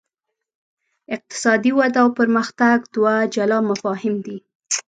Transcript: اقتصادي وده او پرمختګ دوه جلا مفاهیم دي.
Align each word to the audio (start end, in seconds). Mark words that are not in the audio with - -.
اقتصادي 1.15 1.71
وده 1.79 1.99
او 2.03 2.09
پرمختګ 2.19 2.77
دوه 2.93 3.13
جلا 3.35 3.59
مفاهیم 3.69 4.15
دي. 4.25 4.37